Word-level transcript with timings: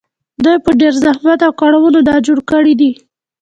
دوی 0.43 0.57
په 0.65 0.71
ډېر 0.79 0.93
زحمت 1.05 1.39
او 1.47 1.51
کړاوونو 1.59 1.99
دا 2.09 2.15
جوړ 2.27 2.37
کړي 2.51 2.73
دي 2.81 2.91